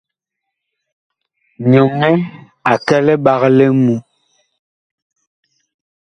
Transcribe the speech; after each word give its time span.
Nyɔnɛ 1.69 2.09
a 2.71 2.73
kɛ 2.85 2.97
liɓag 3.05 3.41
li 3.57 3.65
ŋmu. 3.75 3.95